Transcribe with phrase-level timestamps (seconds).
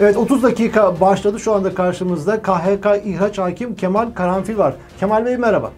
[0.00, 1.40] Evet 30 dakika başladı.
[1.40, 4.74] Şu anda karşımızda KHK İHAç Hakim Kemal Karanfil var.
[5.00, 5.70] Kemal Bey merhaba.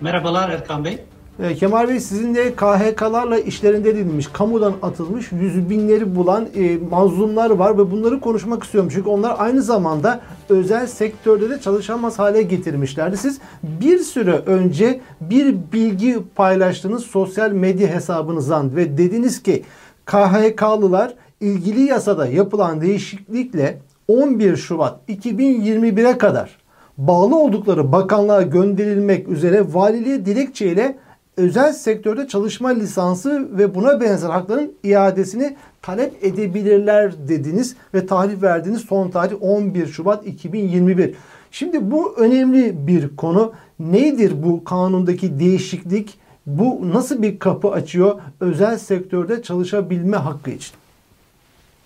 [0.00, 0.98] Merhabalar Erkan Bey.
[1.42, 7.50] Ee, Kemal Bey sizin de KHK'larla işlerinde edilmiş, kamudan atılmış yüz binleri bulan e, mazlumlar
[7.50, 8.90] var ve bunları konuşmak istiyorum.
[8.94, 13.16] Çünkü onlar aynı zamanda özel sektörde de çalışamaz hale getirmişlerdi.
[13.16, 19.62] Siz bir süre önce bir bilgi paylaştınız sosyal medya hesabınızdan ve dediniz ki
[20.06, 23.78] KHK'lılar ilgili yasada yapılan değişiklikle
[24.08, 26.58] 11 Şubat 2021'e kadar
[26.98, 30.96] bağlı oldukları bakanlığa gönderilmek üzere valiliğe dilekçeyle
[31.36, 38.80] özel sektörde çalışma lisansı ve buna benzer hakların iadesini talep edebilirler dediniz ve tahrif verdiğiniz
[38.80, 41.14] son tarih 11 Şubat 2021.
[41.50, 43.52] Şimdi bu önemli bir konu.
[43.78, 46.18] Nedir bu kanundaki değişiklik?
[46.46, 50.79] Bu nasıl bir kapı açıyor özel sektörde çalışabilme hakkı için?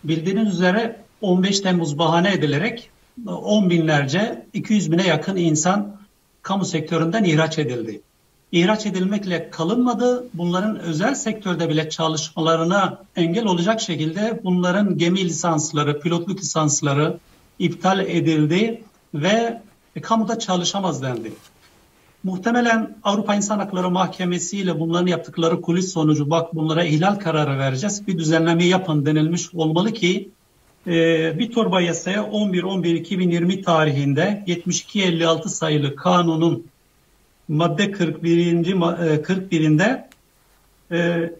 [0.04, 2.90] Bildiğiniz üzere 15 Temmuz bahane edilerek
[3.26, 5.96] 10 binlerce 200 bine yakın insan
[6.42, 8.00] kamu sektöründen ihraç edildi.
[8.52, 10.24] İhraç edilmekle kalınmadı.
[10.34, 17.18] Bunların özel sektörde bile çalışmalarına engel olacak şekilde bunların gemi lisansları, pilotluk lisansları
[17.58, 18.82] iptal edildi
[19.14, 19.62] ve
[20.02, 21.32] kamuda çalışamaz dendi.
[22.24, 28.06] Muhtemelen Avrupa İnsan Hakları Mahkemesi ile bunların yaptıkları kulis sonucu bak bunlara ihlal kararı vereceğiz.
[28.06, 30.30] Bir düzenleme yapın denilmiş olmalı ki
[30.86, 30.92] e,
[31.38, 36.66] bir torba yasaya 11-11-2020 tarihinde 7256 sayılı kanunun
[37.48, 38.52] madde 41.
[38.66, 40.08] 41'inde
[40.92, 41.30] e,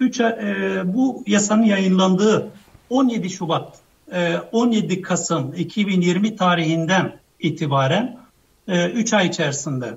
[0.00, 2.48] 3, e, bu yasanın yayınlandığı
[2.90, 3.78] 17 Şubat
[4.12, 8.20] e, 17 Kasım 2020 tarihinden itibaren
[8.68, 9.96] 3 ay içerisinde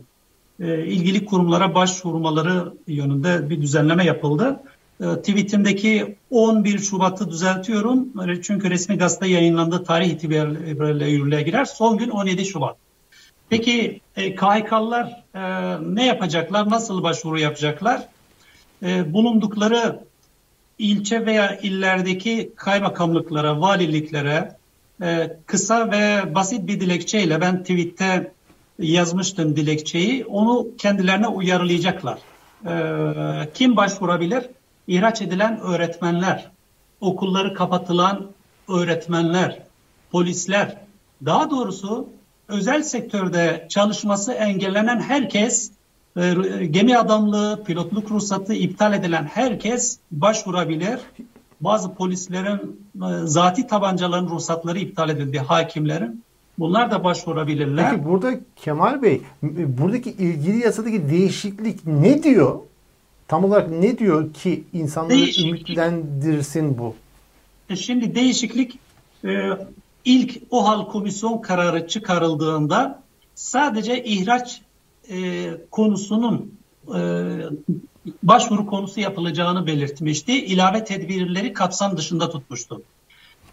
[0.60, 4.60] ilgili kurumlara başvurmaları yönünde bir düzenleme yapıldı.
[5.00, 8.08] Tweetimdeki 11 Şubat'ı düzeltiyorum.
[8.42, 11.66] Çünkü resmi gazete yayınlandığı tarih itibariyle yürürlüğe girer.
[11.66, 12.78] Son gün 17 Şubat.
[13.50, 15.42] Peki e, KHK'lılar e,
[15.96, 16.70] ne yapacaklar?
[16.70, 18.08] Nasıl başvuru yapacaklar?
[18.84, 20.00] E, bulundukları
[20.80, 24.56] ilçe veya illerdeki kaymakamlıklara, valiliklere
[25.02, 28.32] e, kısa ve basit bir dilekçeyle ben tweette
[28.80, 30.26] yazmıştım dilekçeyi.
[30.26, 32.20] Onu kendilerine uyarlayacaklar.
[32.68, 32.74] E,
[33.54, 34.50] kim başvurabilir?
[34.88, 36.52] İhraç edilen öğretmenler,
[37.02, 38.32] okulları kapatılan
[38.70, 39.60] öğretmenler,
[40.12, 40.78] polisler,
[41.26, 42.10] daha doğrusu
[42.48, 45.72] özel sektörde çalışması engellenen herkes,
[46.18, 46.34] e,
[46.66, 51.00] gemi adamlığı, pilotluk ruhsatı iptal edilen herkes başvurabilir.
[51.62, 56.23] Bazı polislerin e, zati tabancaların ruhsatları iptal edildi, hakimlerin.
[56.60, 57.92] Bunlar da başvurabilirler.
[57.92, 62.60] Peki burada Kemal Bey, buradaki ilgili yasadaki değişiklik ne diyor?
[63.28, 66.96] Tam olarak ne diyor ki insanları ümitlendirsin bu?
[67.70, 68.80] E, şimdi değişiklik
[70.06, 73.04] ilk OHAL komisyon kararı çıkarıldığında
[73.36, 74.62] sadece ihraç
[75.10, 76.54] e, konusunun
[76.96, 77.00] e,
[78.24, 80.46] başvuru konusu yapılacağını belirtmişti.
[80.46, 82.82] İlave tedbirleri kapsam dışında tutmuştu.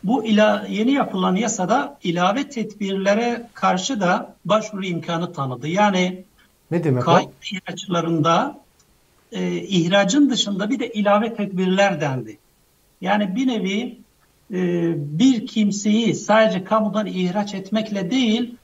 [0.04, 5.68] Bu ila, yeni yapılan yasada ilave tedbirlere karşı da başvuru imkanı tanıdı.
[5.68, 6.24] Yani
[6.70, 8.60] ne demek kayıt ihraçlarında
[9.32, 12.38] e, ihracın dışında bir de ilave tedbirler dendi.
[13.00, 13.98] Yani bir nevi
[14.50, 14.58] e,
[15.18, 18.54] bir kimseyi sadece kamudan ihraç etmekle değil,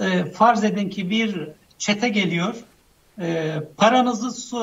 [0.00, 2.54] e, farz edin ki bir çete geliyor,
[3.20, 4.54] e, paranızı,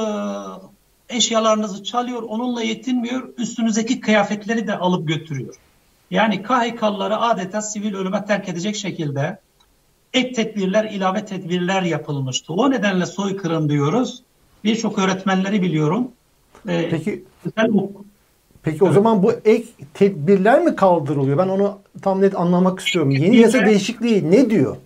[1.09, 5.56] eşyalarınızı çalıyor, onunla yetinmiyor, üstünüzdeki kıyafetleri de alıp götürüyor.
[6.12, 9.40] Yani KHK'lıları adeta sivil ölüme terk edecek şekilde
[10.14, 12.54] ek tedbirler, ilave tedbirler yapılmıştı.
[12.54, 14.24] O nedenle soykırım diyoruz.
[14.64, 16.12] Birçok öğretmenleri biliyorum.
[16.66, 17.72] Peki özel
[18.64, 21.38] Peki o zaman bu ek tedbirler mi kaldırılıyor?
[21.38, 23.12] Ben onu tam net anlamak istiyorum.
[23.12, 24.78] Yeni yasa değişikliği ne diyor?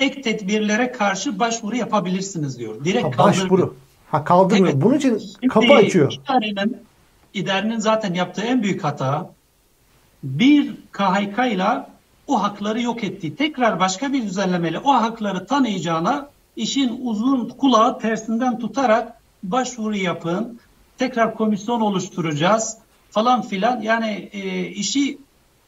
[0.00, 2.84] Ek tedbirlere karşı başvuru yapabilirsiniz diyor.
[2.84, 3.74] Direkt ha, başvuru.
[4.10, 4.74] Ha kaldırmıyor.
[4.74, 4.82] Evet.
[4.82, 6.12] Bunun için Şimdi kapı açıyor.
[6.12, 6.76] İdarenin,
[7.34, 9.30] idarenin zaten yaptığı en büyük hata
[10.22, 11.86] bir KHK ile
[12.26, 13.36] o hakları yok etti.
[13.36, 20.60] Tekrar başka bir düzenlemeyle o hakları tanıyacağına işin uzun kulağı tersinden tutarak başvuru yapın.
[20.98, 22.76] Tekrar komisyon oluşturacağız
[23.10, 25.18] falan filan yani e, işi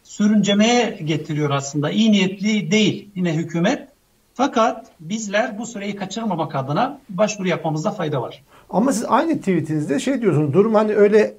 [0.04, 1.90] sürüncemeye getiriyor aslında.
[1.90, 3.88] İyi niyetli değil yine hükümet.
[4.34, 8.42] Fakat bizler bu süreyi kaçırmamak adına başvuru yapmamızda fayda var.
[8.70, 10.52] Ama siz aynı tweetinizde şey diyorsunuz.
[10.52, 11.34] Durum hani öyle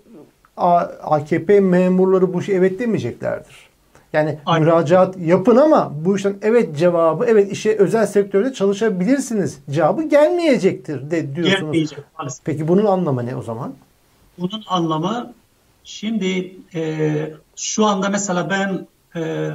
[0.58, 3.56] AKP memurları bu şey evet demeyeceklerdir.
[4.14, 4.68] Yani Aynen.
[4.68, 11.36] müracaat yapın ama bu işten evet cevabı evet işe özel sektörde çalışabilirsiniz cevabı gelmeyecektir de
[11.36, 11.60] diyorsunuz.
[11.60, 12.00] Gelmeyecek.
[12.46, 13.74] Peki bunun anlamı ne o zaman?
[14.38, 15.34] Bunun anlamı
[15.84, 18.88] Şimdi e, şu anda mesela ben
[19.22, 19.52] e,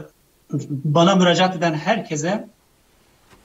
[0.71, 2.49] bana müracaat eden herkese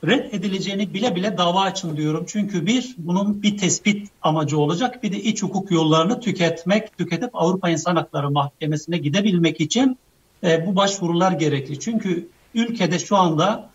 [0.07, 2.25] reddedileceğini bile bile dava açın diyorum.
[2.27, 5.03] Çünkü bir, bunun bir tespit amacı olacak.
[5.03, 9.97] Bir de iç hukuk yollarını tüketmek, tüketip Avrupa İnsan Hakları Mahkemesi'ne gidebilmek için
[10.43, 11.79] e, bu başvurular gerekli.
[11.79, 13.69] Çünkü ülkede şu anda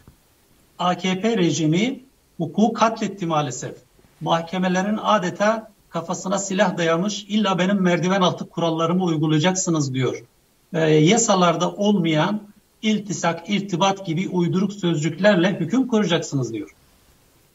[0.79, 2.01] AKP rejimi
[2.39, 3.75] hukuku katletti maalesef.
[4.21, 10.25] Mahkemelerin adeta kafasına silah dayamış, illa benim merdiven altı kurallarımı uygulayacaksınız diyor.
[10.73, 12.41] E, yasalarda olmayan
[12.83, 16.75] iltisak, irtibat gibi uyduruk sözcüklerle hüküm kuracaksınız diyor.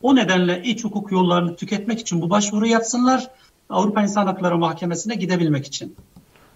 [0.01, 3.29] O nedenle iç hukuk yollarını tüketmek için bu başvuru yapsınlar.
[3.69, 5.95] Avrupa İnsan Hakları Mahkemesi'ne gidebilmek için.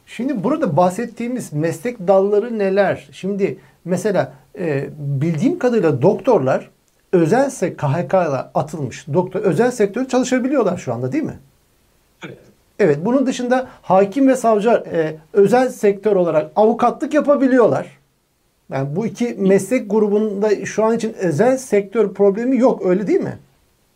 [0.05, 3.07] Şimdi burada bahsettiğimiz meslek dalları neler?
[3.11, 6.69] Şimdi mesela e, bildiğim kadarıyla doktorlar
[7.11, 11.39] özel KHK'la atılmış doktor özel sektörde çalışabiliyorlar şu anda değil mi?
[12.25, 12.37] Evet.
[12.79, 12.97] Evet.
[13.05, 17.96] Bunun dışında hakim ve savcılar e, özel sektör olarak avukatlık yapabiliyorlar.
[18.71, 23.39] Yani bu iki meslek grubunda şu an için özel sektör problemi yok öyle değil mi?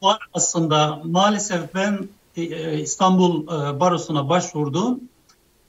[0.02, 2.00] Var aslında maalesef ben
[2.38, 5.00] e, e, İstanbul e, Barosu'na başvurdum.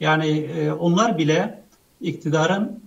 [0.01, 0.49] Yani
[0.81, 1.63] onlar bile
[2.01, 2.83] iktidarın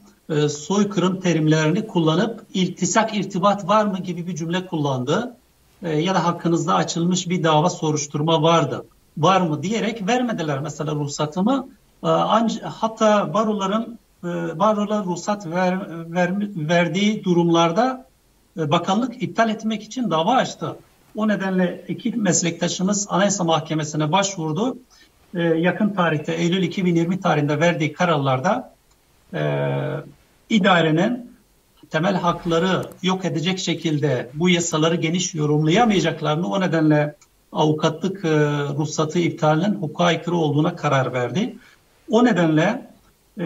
[0.50, 5.36] soykırım terimlerini kullanıp iltisak irtibat var mı gibi bir cümle kullandı.
[5.82, 8.86] Ya da hakkınızda açılmış bir dava soruşturma vardı.
[9.18, 11.68] Var mı diyerek vermediler mesela ruhsatımı.
[12.64, 14.00] Hatta baroların
[14.60, 18.06] barolar ruhsat ver, ver, verdiği durumlarda
[18.60, 20.76] e, bakanlık iptal etmek için dava açtı.
[21.16, 24.78] O nedenle iki meslektaşımız Anayasa Mahkemesi'ne başvurdu.
[25.36, 28.74] E, yakın tarihte Eylül 2020 tarihinde verdiği kararlarda
[29.34, 29.42] e,
[30.50, 31.36] idarenin
[31.90, 37.16] temel hakları yok edecek şekilde bu yasaları geniş yorumlayamayacaklarını o nedenle
[37.52, 38.30] avukatlık e,
[38.78, 41.56] ruhsatı iptalinin hukuka aykırı olduğuna karar verdi.
[42.10, 42.92] O nedenle
[43.40, 43.46] e,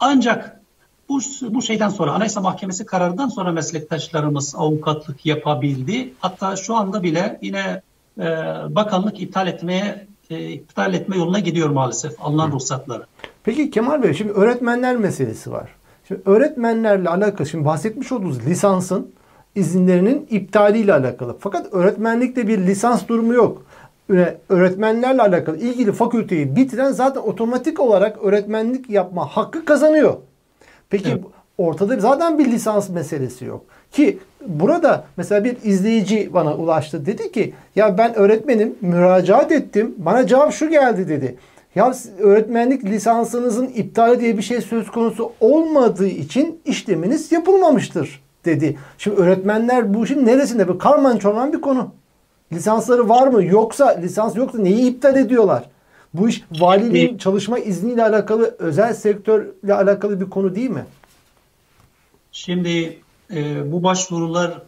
[0.00, 0.60] ancak
[1.08, 6.12] bu, bu şeyden sonra Anayasa Mahkemesi kararından sonra meslektaşlarımız avukatlık yapabildi.
[6.18, 7.82] Hatta şu anda bile yine
[8.18, 8.24] e,
[8.68, 13.02] bakanlık iptal etmeye e, iptal etme yoluna gidiyor maalesef alınan ruhsatları.
[13.44, 15.68] Peki Kemal Bey şimdi öğretmenler meselesi var.
[16.08, 19.12] Şimdi öğretmenlerle alakalı şimdi bahsetmiş olduğunuz lisansın
[19.54, 21.36] izinlerinin iptaliyle alakalı.
[21.40, 23.62] Fakat öğretmenlikte bir lisans durumu yok
[24.48, 30.16] öğretmenlerle alakalı ilgili fakülteyi bitiren zaten otomatik olarak öğretmenlik yapma hakkı kazanıyor.
[30.90, 31.24] Peki evet.
[31.58, 33.64] ortada zaten bir lisans meselesi yok.
[33.92, 37.06] Ki burada mesela bir izleyici bana ulaştı.
[37.06, 39.94] Dedi ki ya ben öğretmenim müracaat ettim.
[39.98, 41.36] Bana cevap şu geldi dedi.
[41.74, 48.76] Ya öğretmenlik lisansınızın iptali diye bir şey söz konusu olmadığı için işleminiz yapılmamıştır dedi.
[48.98, 50.68] Şimdi öğretmenler bu işin neresinde?
[50.68, 51.90] Bu karman çorman bir konu.
[52.52, 53.44] Lisansları var mı?
[53.44, 55.64] Yoksa lisans yoksa neyi iptal ediyorlar?
[56.14, 60.86] Bu iş valiliğin çalışma izniyle alakalı özel sektörle alakalı bir konu değil mi?
[62.32, 62.98] Şimdi
[63.34, 64.62] e, bu başvurular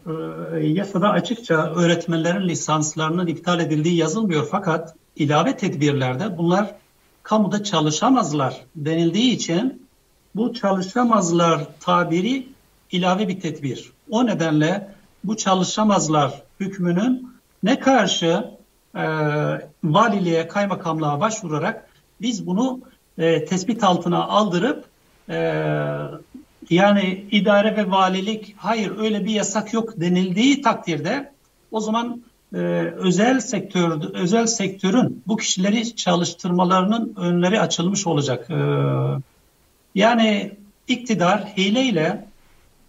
[0.56, 6.74] e, yasada açıkça öğretmenlerin lisanslarının iptal edildiği yazılmıyor fakat ilave tedbirlerde bunlar
[7.22, 9.86] kamuda çalışamazlar denildiği için
[10.34, 12.46] bu çalışamazlar tabiri
[12.92, 13.92] ilave bir tedbir.
[14.10, 14.88] O nedenle
[15.24, 17.29] bu çalışamazlar hükmünün
[17.62, 18.44] ne karşı
[18.94, 19.04] e,
[19.84, 21.88] valiliğe, kaymakamlığa başvurarak
[22.20, 22.80] biz bunu
[23.18, 24.84] e, tespit altına aldırıp
[25.28, 25.36] e,
[26.70, 31.32] yani idare ve valilik hayır öyle bir yasak yok denildiği takdirde
[31.70, 32.22] o zaman
[32.54, 32.58] e,
[32.96, 38.50] özel sektör özel sektörün bu kişileri çalıştırmalarının önleri açılmış olacak.
[38.50, 38.56] E,
[39.94, 40.52] yani
[40.88, 42.24] iktidar hileyle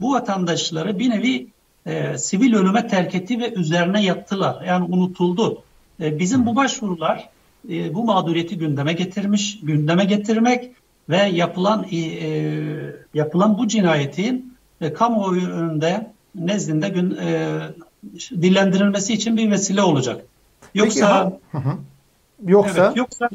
[0.02, 1.48] bu vatandaşları bir nevi
[1.86, 4.66] e, sivil ölüme terk etti ve üzerine yattılar.
[4.66, 5.64] Yani unutuldu.
[6.02, 7.30] E, bizim bu başvurular
[7.70, 10.72] e, bu mağduriyeti gündeme getirmiş, gündeme getirmek
[11.10, 17.60] ve yapılan e, e yapılan bu cinayetin e, kamuoyu önünde nezdinde gün, e,
[18.32, 20.26] dillendirilmesi için bir vesile olacak.
[20.74, 21.62] Yoksa Peki,
[22.52, 23.30] yoksa evet, yoksa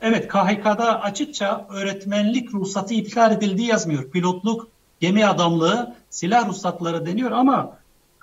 [0.00, 4.10] evet KHK'da açıkça öğretmenlik ruhsatı iptal edildiği yazmıyor.
[4.10, 4.68] Pilotluk,
[5.00, 7.76] gemi adamlığı, silah ruhsatları deniyor ama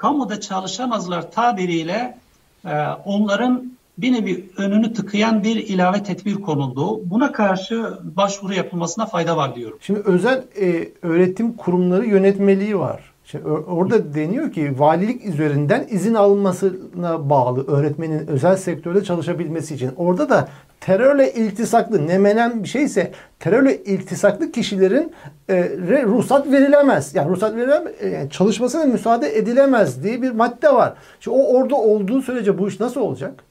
[0.04, 2.18] kamuda çalışamazlar tabiriyle
[2.66, 2.72] e,
[3.06, 7.10] onların bir nevi önünü tıkayan bir ilave tedbir konuldu.
[7.10, 9.78] Buna karşı başvuru yapılmasına fayda var diyorum.
[9.82, 13.14] Şimdi özel e, öğretim kurumları yönetmeliği var.
[13.26, 19.92] Şimdi orada deniyor ki valilik üzerinden izin alınmasına bağlı öğretmenin özel sektörde çalışabilmesi için.
[19.98, 20.50] Orada da
[20.86, 25.14] terörle iltisaklı ne menen bir şeyse terörle iltisaklı kişilerin
[25.50, 25.56] e,
[26.04, 27.16] ruhsat verilemez.
[27.16, 30.94] Yani ruhsat verilemez, yani çalışmasına müsaade edilemez diye bir madde var.
[31.20, 33.44] Şimdi o orada olduğu sürece bu iş nasıl olacak?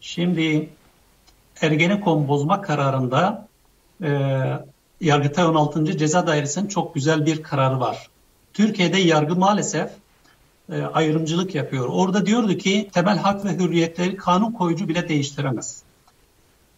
[0.00, 0.68] Şimdi
[1.60, 3.48] Ergenekon bozma kararında
[4.02, 4.40] e,
[5.00, 5.96] Yargıtay 16.
[5.98, 8.10] Ceza Dairesi'nin çok güzel bir kararı var.
[8.52, 9.90] Türkiye'de yargı maalesef
[10.72, 11.88] e, ayrımcılık yapıyor.
[11.92, 15.85] Orada diyordu ki temel hak ve hürriyetleri kanun koyucu bile değiştiremez.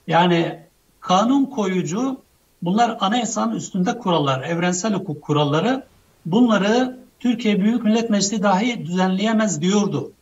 [0.08, 0.58] Yani
[1.00, 2.20] kanun koyucu
[2.62, 5.84] bunlar anayasanın üstünde kurallar, evrensel hukuk kuralları.
[6.26, 10.12] Bunları Türkiye Büyük Millet Meclisi dahi düzenleyemez diyordu.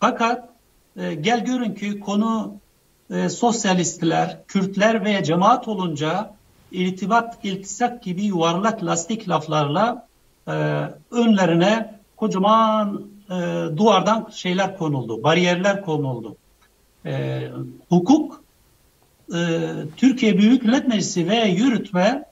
[0.00, 0.48] Fakat
[0.96, 2.54] e, gel görün ki konu
[3.10, 6.34] e, sosyalistler, Kürtler veya cemaat olunca
[6.72, 10.06] irtibat, iltisak gibi yuvarlak lastik laflarla
[10.48, 10.52] e,
[11.10, 13.34] önlerine kocaman e,
[13.76, 16.36] duvardan şeyler konuldu, bariyerler konuldu.
[17.06, 17.42] E,
[17.88, 18.45] hukuk,
[19.34, 19.38] e,
[19.96, 22.24] Türkiye Büyük Millet Meclisi ve yürütme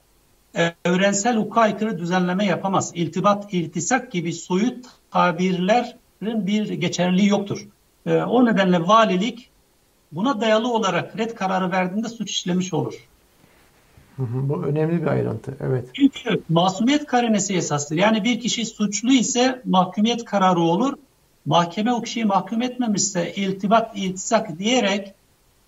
[0.57, 2.91] e, evrensel hukuka aykırı düzenleme yapamaz.
[2.95, 7.67] İltibat, iltisak gibi soyut tabirlerin bir geçerliliği yoktur.
[8.05, 9.49] E, o nedenle valilik
[10.11, 12.93] buna dayalı olarak red kararı verdiğinde suç işlemiş olur.
[14.17, 15.57] Bu önemli bir ayrıntı.
[15.61, 15.89] Evet.
[15.93, 17.95] Çünkü masumiyet karinesi esastır.
[17.95, 20.93] Yani bir kişi suçlu ise mahkumiyet kararı olur.
[21.45, 25.13] Mahkeme o kişiyi mahkum etmemişse iltibat, iltisak diyerek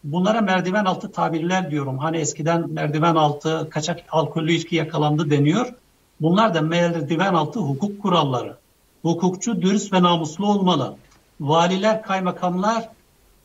[0.03, 1.97] bunlara merdiven altı tabirler diyorum.
[1.97, 5.73] Hani eskiden merdiven altı kaçak alkollü içki yakalandı deniyor.
[6.21, 8.57] Bunlar da merdiven altı hukuk kuralları.
[9.01, 10.95] Hukukçu dürüst ve namuslu olmalı.
[11.39, 12.89] Valiler, kaymakamlar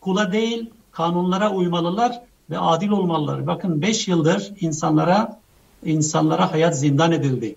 [0.01, 3.47] kula değil kanunlara uymalılar ve adil olmalılar.
[3.47, 5.41] Bakın 5 yıldır insanlara
[5.85, 7.57] insanlara hayat zindan edildi.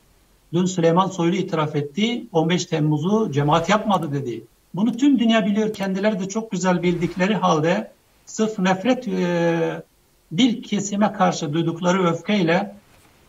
[0.53, 2.27] Dün Süleyman Soylu itiraf etti.
[2.31, 4.43] 15 Temmuz'u cemaat yapmadı dedi.
[4.75, 5.73] Bunu tüm dünya biliyor.
[5.73, 7.91] Kendileri de çok güzel bildikleri halde
[8.25, 9.83] sırf nefret e,
[10.31, 12.75] bir kesime karşı duydukları öfkeyle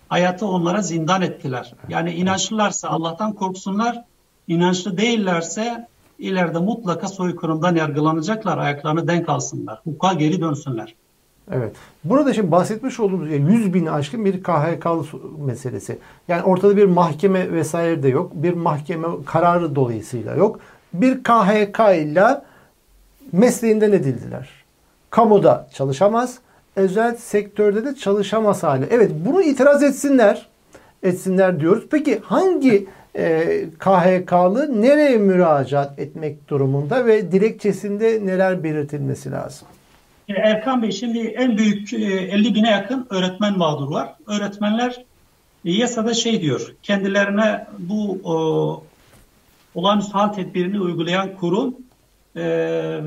[0.08, 1.74] hayatı onlara zindan ettiler.
[1.88, 4.04] Yani inançlılarsa Allah'tan korksunlar,
[4.48, 5.88] inançlı değillerse
[6.18, 10.94] ileride mutlaka soykırımdan yargılanacaklar, ayaklarını denk alsınlar, hukuka geri dönsünler.
[11.52, 11.76] Evet.
[12.04, 14.86] Burada şimdi bahsetmiş olduğumuz 100 bin aşkın bir KHK
[15.38, 15.98] meselesi.
[16.28, 18.32] Yani ortada bir mahkeme vesaire de yok.
[18.34, 20.60] Bir mahkeme kararı dolayısıyla yok.
[20.92, 22.42] Bir KHK ile
[23.32, 24.65] mesleğinden edildiler.
[25.10, 26.38] Kamuda çalışamaz,
[26.76, 28.86] özel sektörde de çalışamaz hale.
[28.90, 30.46] Evet bunu itiraz etsinler.
[31.02, 31.84] Etsinler diyoruz.
[31.90, 33.44] Peki hangi e,
[33.78, 39.68] KHK'lı nereye müracaat etmek durumunda ve dilekçesinde neler belirtilmesi lazım?
[40.28, 44.14] Erkan Bey şimdi en büyük 50 e, bine yakın öğretmen mağdur var.
[44.26, 45.04] Öğretmenler
[45.64, 48.84] yasada şey diyor kendilerine bu o,
[49.74, 51.76] olağanüstü hal tedbirini uygulayan kurum
[52.36, 52.42] e,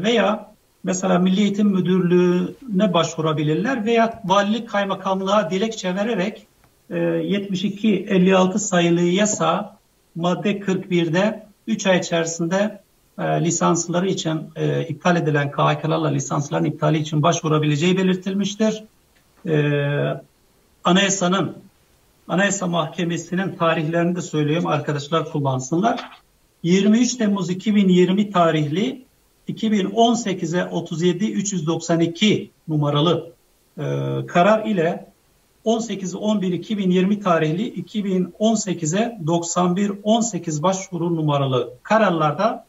[0.04, 0.49] veya
[0.84, 6.48] mesela Milli Eğitim Müdürlüğü'ne başvurabilirler veya valilik kaymakamlığa dilekçe vererek
[6.90, 9.78] e, 72-56 sayılı yasa
[10.16, 12.82] madde 41'de 3 ay içerisinde
[13.20, 18.84] e, lisansları için e, iptal edilen KHK'larla lisansların iptali için başvurabileceği belirtilmiştir.
[19.46, 19.54] E,
[20.84, 21.58] anayasanın
[22.28, 26.10] Anayasa Mahkemesi'nin tarihlerini de söyleyeyim arkadaşlar kullansınlar.
[26.64, 29.06] 23 Temmuz 2020 tarihli
[29.50, 33.32] 2018'e 37 392 numaralı
[33.78, 33.84] e,
[34.28, 35.10] karar ile
[35.66, 42.66] 18-11-2020 tarihli 2018'e 91-18 başvuru numaralı kararlarda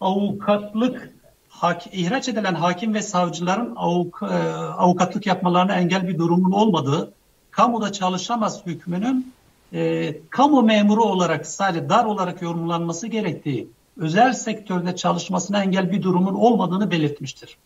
[0.00, 1.12] avukatlık
[1.48, 7.12] hak, ihraç edilen hakim ve savcıların avuk, e, avukatlık yapmalarına engel bir durumun olmadığı,
[7.50, 9.32] kamuda çalışamaz hükmünün
[9.72, 16.34] e, kamu memuru olarak sadece dar olarak yorumlanması gerektiği, özel sektörde çalışmasına engel bir durumun
[16.34, 17.56] olmadığını belirtmiştir.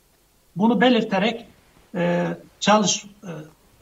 [0.57, 1.47] Bunu belirterek
[1.95, 2.27] e,
[2.61, 3.31] çalış e,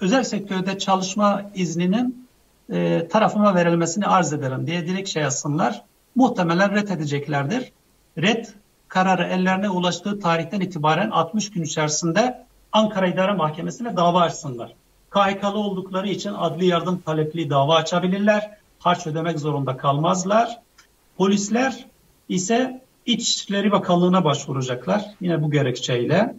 [0.01, 2.29] özel sektörde çalışma izninin
[2.73, 5.83] e, tarafıma verilmesini arz ederim diye dilekçe yazsınlar.
[6.15, 7.73] Muhtemelen ret edeceklerdir
[8.19, 8.47] red
[8.89, 14.75] kararı ellerine ulaştığı tarihten itibaren 60 gün içerisinde Ankara İdare Mahkemesi'ne dava açsınlar.
[15.11, 18.59] KHK'lı oldukları için adli yardım talepli dava açabilirler.
[18.79, 20.61] Harç ödemek zorunda kalmazlar.
[21.17, 21.87] Polisler
[22.29, 25.05] ise İçişleri Bakanlığı'na başvuracaklar.
[25.21, 26.35] Yine bu gerekçeyle.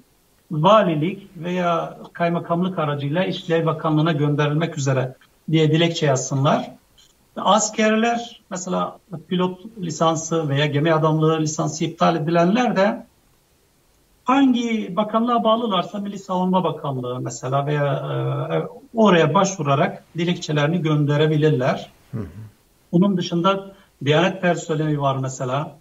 [0.51, 5.15] Valilik veya kaymakamlık aracıyla İçişleri Bakanlığı'na gönderilmek üzere
[5.51, 6.71] diye dilekçe yazsınlar.
[7.35, 13.05] Askerler mesela pilot lisansı veya gemi adamlığı lisansı iptal edilenler de
[14.23, 17.85] hangi bakanlığa bağlılarsa Milli Savunma Bakanlığı mesela veya
[18.53, 18.55] e,
[18.97, 21.89] oraya başvurarak dilekçelerini gönderebilirler.
[22.11, 22.25] Hı hı.
[22.91, 25.78] Bunun dışında Diyanet personeli var mesela.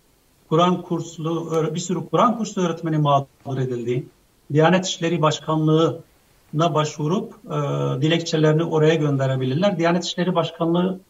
[0.48, 4.06] Kur'an kurslu, bir sürü Kur'an kurslu öğretmeni mağdur edildi.
[4.52, 7.56] Diyanet İşleri Başkanlığı'na başvurup e,
[8.02, 9.78] dilekçelerini oraya gönderebilirler.
[9.78, 11.00] Diyanet İşleri Başkanlığı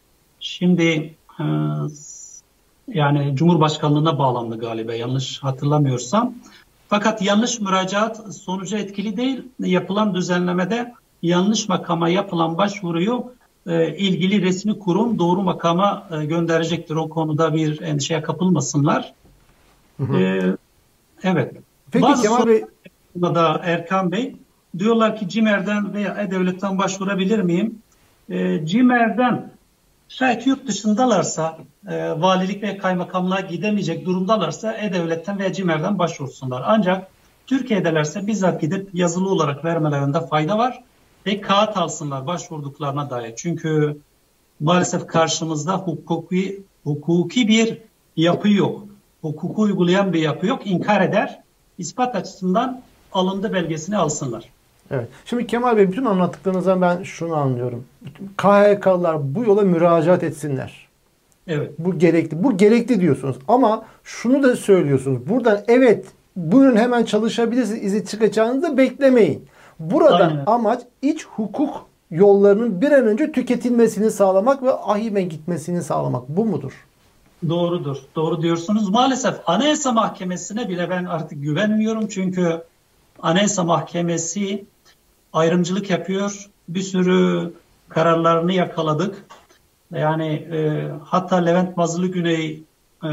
[0.40, 1.44] Şimdi e,
[2.88, 6.34] yani Cumhurbaşkanlığına bağlandı galiba yanlış hatırlamıyorsam.
[6.88, 9.42] Fakat yanlış müracaat sonucu etkili değil.
[9.60, 13.32] Yapılan düzenlemede yanlış makama yapılan başvuruyu
[13.66, 16.94] e, ilgili resmi kurum doğru makama e, gönderecektir.
[16.94, 19.14] O konuda bir endişeye kapılmasınlar.
[19.98, 20.16] Hı hı.
[20.16, 20.56] E,
[21.22, 21.52] evet.
[21.90, 22.64] Peki Bazı Kemal Bey
[23.22, 24.36] da Erkan Bey
[24.78, 27.78] diyorlar ki CİMER'den veya E-Devlet'ten başvurabilir miyim?
[28.30, 29.50] E, CİMER'den
[30.08, 36.62] şayet yurt dışındalarsa e, valilik ve kaymakamlığa gidemeyecek durumdalarsa E-Devlet'ten veya CİMER'den başvursunlar.
[36.66, 37.08] Ancak
[37.46, 40.82] Türkiye'delerse bizzat gidip yazılı olarak vermelerinde fayda var
[41.26, 43.34] ve kağıt alsınlar başvurduklarına dair.
[43.36, 43.98] Çünkü
[44.60, 47.78] maalesef karşımızda hukuki, hukuki bir
[48.16, 48.87] yapı yok.
[49.22, 50.66] Hukuku uygulayan bir yapı yok.
[50.66, 51.40] İnkar eder.
[51.78, 52.80] İspat açısından
[53.12, 54.44] alındı belgesini alsınlar.
[54.90, 55.08] Evet.
[55.24, 57.84] Şimdi Kemal Bey bütün anlattıklarınızdan ben şunu anlıyorum.
[58.36, 60.88] KHK'lar bu yola müracaat etsinler.
[61.48, 61.72] Evet.
[61.78, 62.44] Bu gerekli.
[62.44, 63.36] Bu gerekli diyorsunuz.
[63.48, 65.28] Ama şunu da söylüyorsunuz.
[65.28, 66.06] Buradan evet
[66.36, 69.46] buyurun hemen çalışabilirsiniz izi çıkacağını da beklemeyin.
[69.80, 70.42] Buradan Aynen.
[70.46, 76.28] amaç iç hukuk yollarının bir an önce tüketilmesini sağlamak ve ahime gitmesini sağlamak.
[76.28, 76.72] Bu mudur?
[77.48, 77.96] Doğrudur.
[78.16, 78.88] Doğru diyorsunuz.
[78.88, 82.08] Maalesef Anayasa Mahkemesi'ne bile ben artık güvenmiyorum.
[82.08, 82.62] Çünkü
[83.22, 84.64] Anayasa Mahkemesi
[85.32, 86.50] ayrımcılık yapıyor.
[86.68, 87.52] Bir sürü
[87.88, 89.24] kararlarını yakaladık.
[89.92, 92.62] Yani e, hatta Levent Mazlı Güney
[93.04, 93.08] e,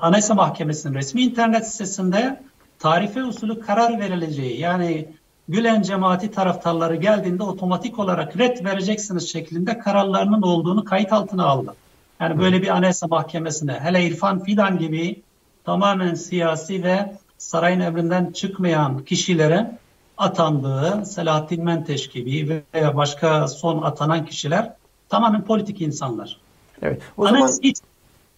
[0.00, 2.42] Anayasa Mahkemesi'nin resmi internet sitesinde
[2.78, 5.08] tarife usulü karar verileceği yani
[5.50, 11.74] Gülen cemaati taraftarları geldiğinde otomatik olarak red vereceksiniz şeklinde kararlarının olduğunu kayıt altına aldı.
[12.20, 15.22] Yani böyle bir anayasa mahkemesine hele İrfan Fidan gibi
[15.64, 19.78] tamamen siyasi ve sarayın emrinden çıkmayan kişilere
[20.18, 24.72] atandığı Selahattin Menteş gibi veya başka son atanan kişiler
[25.08, 26.36] tamamen politik insanlar.
[26.82, 27.02] Evet.
[27.16, 27.78] O zaman Anayasa hiç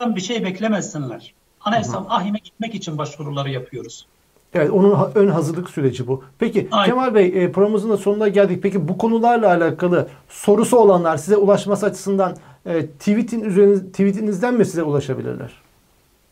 [0.07, 1.35] bir şey beklemesinler.
[1.61, 4.07] Anayasa ahime gitmek için başvuruları yapıyoruz.
[4.55, 6.25] Evet, onun ön hazırlık süreci bu.
[6.39, 6.91] Peki Aynen.
[6.91, 8.63] Kemal Bey e, programımızın da sonuna geldik.
[8.63, 14.83] Peki bu konularla alakalı sorusu olanlar size ulaşması açısından e, tweetin üzeriniz, tweetinizden mi size
[14.83, 15.53] ulaşabilirler?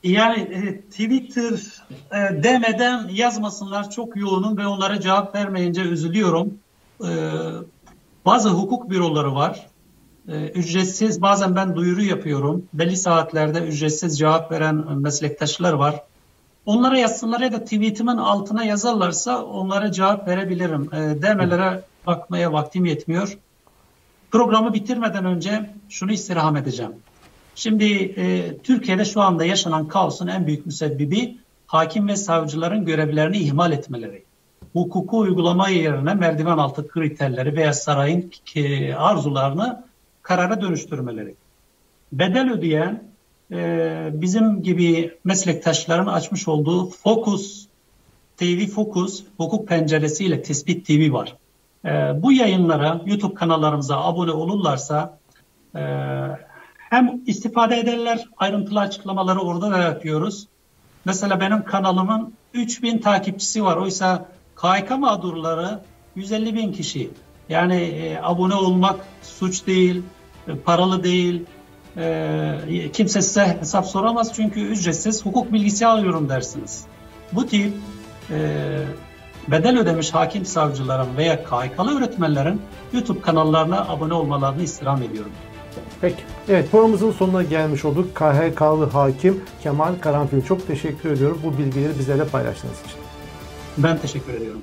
[0.03, 1.53] Yani e, Twitter
[2.13, 6.55] e, demeden yazmasınlar çok yoğunum ve onlara cevap vermeyince üzülüyorum.
[7.05, 7.11] E,
[8.27, 9.67] bazı hukuk büroları var.
[10.29, 12.65] E, ücretsiz bazen ben duyuru yapıyorum.
[12.73, 16.05] Belli saatlerde ücretsiz cevap veren meslektaşlar var.
[16.67, 20.95] Onlara yazsınlar ya da tweetimin altına yazarlarsa onlara cevap verebilirim.
[20.95, 23.39] E, demelere bakmaya vaktim yetmiyor.
[24.31, 26.93] Programı bitirmeden önce şunu istirham edeceğim.
[27.55, 27.85] Şimdi
[28.17, 34.25] e, Türkiye'de şu anda yaşanan kaosun en büyük müsebbibi hakim ve savcıların görevlerini ihmal etmeleri.
[34.73, 39.85] Hukuku uygulama yerine merdiven altı kriterleri veya sarayın e, arzularını
[40.23, 41.35] karara dönüştürmeleri.
[42.13, 43.03] Bedel ödeyen
[44.13, 47.67] bizim gibi meslektaşların açmış olduğu Focus
[48.37, 51.37] TV Focus hukuk penceresiyle Tespit TV var.
[51.85, 51.91] E,
[52.23, 55.19] bu yayınlara YouTube kanallarımıza abone olurlarsa
[55.77, 55.83] e,
[56.77, 60.47] hem istifade ederler, ayrıntılı açıklamaları orada da yapıyoruz.
[61.05, 63.77] Mesela benim kanalımın 3000 takipçisi var.
[63.77, 65.81] Oysa KHK mağdurları
[66.17, 67.11] 150 bin kişi.
[67.49, 70.03] Yani e, abone olmak suç değil,
[70.49, 71.45] e, paralı değil.
[71.97, 76.85] E, kimse size hesap soramaz çünkü ücretsiz hukuk bilgisi alıyorum dersiniz.
[77.33, 77.73] Bu tip
[78.31, 78.59] e,
[79.49, 82.61] bedel ödemiş hakim savcıların veya KHK'lı öğretmenlerin
[82.93, 85.33] YouTube kanallarına abone olmalarını istirham ediyorum.
[86.01, 86.23] Peki.
[86.49, 88.15] Evet programımızın sonuna gelmiş olduk.
[88.15, 90.43] KHK'lı hakim Kemal Karanfil.
[90.43, 93.01] Çok teşekkür ediyorum bu bilgileri bizlerle paylaştığınız için.
[93.79, 94.63] Ben teşekkür ediyorum.